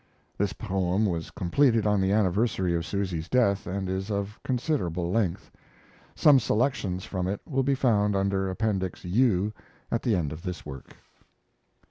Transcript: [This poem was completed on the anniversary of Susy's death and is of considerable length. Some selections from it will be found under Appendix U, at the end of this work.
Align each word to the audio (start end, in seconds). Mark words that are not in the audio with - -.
[This 0.35 0.53
poem 0.53 1.05
was 1.05 1.29
completed 1.29 1.85
on 1.85 2.01
the 2.01 2.11
anniversary 2.11 2.73
of 2.73 2.87
Susy's 2.87 3.29
death 3.29 3.67
and 3.67 3.87
is 3.87 4.09
of 4.09 4.39
considerable 4.43 5.11
length. 5.11 5.51
Some 6.15 6.39
selections 6.39 7.05
from 7.05 7.27
it 7.27 7.39
will 7.47 7.61
be 7.61 7.75
found 7.75 8.15
under 8.15 8.49
Appendix 8.49 9.05
U, 9.05 9.53
at 9.91 10.01
the 10.01 10.15
end 10.15 10.31
of 10.33 10.41
this 10.41 10.65
work. 10.65 10.95